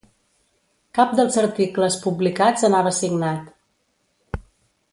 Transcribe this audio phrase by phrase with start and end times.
[0.99, 4.43] Cap dels articles publicats anava signat.